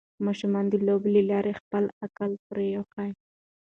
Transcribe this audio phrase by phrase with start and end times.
[0.25, 3.09] ماشومان د لوبو له لارې خپل عقل پراخوي.